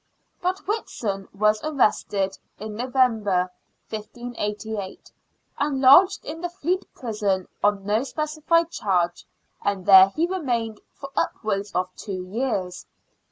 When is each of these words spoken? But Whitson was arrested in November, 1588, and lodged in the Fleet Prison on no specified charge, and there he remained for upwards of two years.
But 0.41 0.65
Whitson 0.67 1.27
was 1.31 1.63
arrested 1.63 2.35
in 2.57 2.75
November, 2.75 3.51
1588, 3.91 5.11
and 5.59 5.79
lodged 5.79 6.25
in 6.25 6.41
the 6.41 6.49
Fleet 6.49 6.91
Prison 6.95 7.47
on 7.63 7.85
no 7.85 8.03
specified 8.03 8.71
charge, 8.71 9.25
and 9.61 9.85
there 9.85 10.09
he 10.09 10.25
remained 10.25 10.81
for 10.91 11.11
upwards 11.15 11.71
of 11.75 11.95
two 11.95 12.23
years. 12.23 12.87